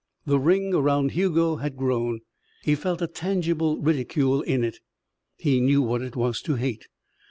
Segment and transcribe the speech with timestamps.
[0.25, 2.21] The ring around Hugo had grown.
[2.63, 4.79] He felt a tangible ridicule in it.
[5.37, 6.87] He knew what it was to hate.